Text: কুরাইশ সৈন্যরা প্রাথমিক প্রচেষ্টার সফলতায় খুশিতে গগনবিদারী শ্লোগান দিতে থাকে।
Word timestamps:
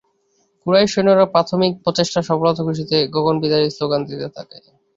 কুরাইশ 0.61 0.89
সৈন্যরা 0.93 1.25
প্রাথমিক 1.33 1.71
প্রচেষ্টার 1.83 2.27
সফলতায় 2.29 2.65
খুশিতে 2.67 2.97
গগনবিদারী 3.15 3.67
শ্লোগান 3.71 4.01
দিতে 4.09 4.27
থাকে। 4.35 4.57